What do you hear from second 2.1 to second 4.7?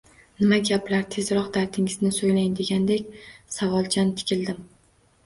so’ylang” degandek savolchan tikildim.